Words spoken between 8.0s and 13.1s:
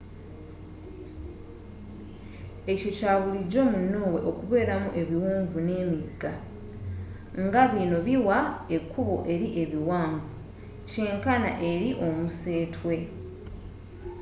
biwa ekkubo eri ebiwanvu kyenkana eri omusetwe